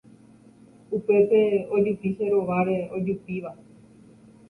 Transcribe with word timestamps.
Upépe 0.97 1.41
ojupi 1.75 2.07
che 2.15 2.25
rováre 2.33 2.77
ojupíva 2.95 3.51